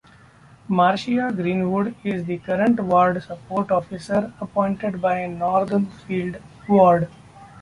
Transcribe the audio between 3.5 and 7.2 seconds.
Officer, appointed by Northfield Ward.